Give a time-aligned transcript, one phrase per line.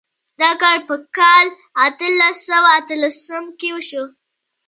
[0.41, 1.45] دا کار په کال
[1.87, 4.03] اتلس سوه اتلسم کې وشو.